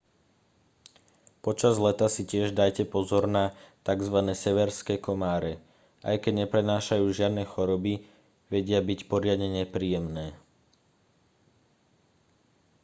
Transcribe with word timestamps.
počas 1.45 1.75
leta 1.85 2.07
si 2.15 2.23
tiež 2.31 2.47
dajte 2.61 2.83
pozor 2.95 3.23
na 3.35 3.43
tzv 3.87 4.17
severské 4.45 4.95
komáre 5.07 5.53
aj 6.09 6.15
keď 6.25 6.33
neprenášajú 6.49 7.05
žiadne 7.19 7.43
choroby 7.53 7.93
vedia 8.53 8.79
byť 8.89 8.99
poriadne 9.11 9.49
nepríjemné 9.61 10.27